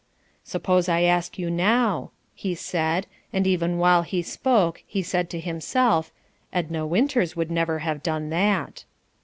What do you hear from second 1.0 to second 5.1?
ask you now," he said, and even while he spoke he